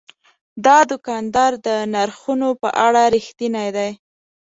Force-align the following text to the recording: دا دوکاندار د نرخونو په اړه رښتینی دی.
دا 0.65 0.77
دوکاندار 0.91 1.51
د 1.67 1.69
نرخونو 1.93 2.49
په 2.61 2.69
اړه 2.85 3.01
رښتینی 3.15 3.69
دی. 3.77 3.89